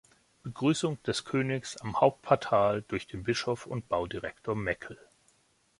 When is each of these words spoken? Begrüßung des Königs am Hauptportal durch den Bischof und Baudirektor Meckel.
Begrüßung 0.41 0.97
des 1.03 1.25
Königs 1.25 1.77
am 1.77 2.01
Hauptportal 2.01 2.81
durch 2.87 3.05
den 3.05 3.21
Bischof 3.23 3.67
und 3.67 3.87
Baudirektor 3.87 4.55
Meckel. 4.55 4.97